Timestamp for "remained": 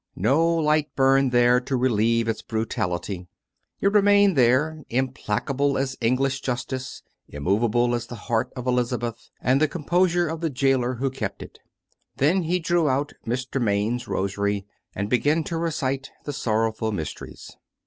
3.93-4.35